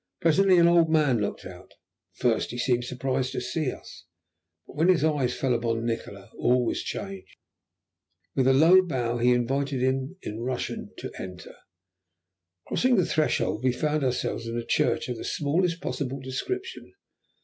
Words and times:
Presently 0.19 0.57
an 0.57 0.67
old 0.67 0.89
man 0.89 1.19
looked 1.19 1.45
out. 1.45 1.75
At 2.15 2.17
first 2.21 2.49
he 2.49 2.57
seemed 2.57 2.85
surprised 2.85 3.33
to 3.33 3.39
see 3.39 3.71
us, 3.71 4.05
but 4.65 4.75
when 4.75 4.87
his 4.87 5.03
eyes 5.03 5.35
fell 5.37 5.53
upon 5.53 5.85
Nikola 5.85 6.31
all 6.39 6.65
was 6.65 6.81
changed. 6.81 7.37
With 8.33 8.47
a 8.47 8.51
low 8.53 8.81
bow 8.81 9.19
he 9.19 9.31
invited 9.31 9.79
him, 9.79 10.17
in 10.23 10.39
Russian, 10.39 10.89
to 10.97 11.11
enter. 11.19 11.53
Crossing 12.65 12.95
the 12.95 13.05
threshold 13.05 13.63
we 13.63 13.71
found 13.73 14.03
ourselves 14.03 14.47
in 14.47 14.57
a 14.57 14.65
church 14.65 15.07
of 15.07 15.17
the 15.17 15.23
smallest 15.23 15.81
possible 15.81 16.19
description. 16.19 16.95